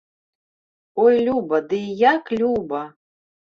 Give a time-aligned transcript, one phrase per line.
[1.03, 2.81] Ой, люба, ды і як люба!